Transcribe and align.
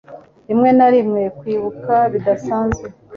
rimwe 0.47 0.69
na 0.77 0.87
rimwe, 0.93 1.21
kwibuka 1.39 1.95
bidasanzwe 2.11 2.87